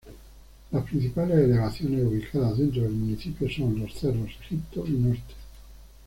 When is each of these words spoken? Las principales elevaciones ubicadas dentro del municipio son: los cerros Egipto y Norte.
Las 0.71 0.83
principales 0.85 1.37
elevaciones 1.37 2.01
ubicadas 2.03 2.57
dentro 2.57 2.81
del 2.81 2.91
municipio 2.91 3.47
son: 3.47 3.79
los 3.79 3.93
cerros 3.93 4.31
Egipto 4.43 4.83
y 4.87 4.93
Norte. 4.93 5.35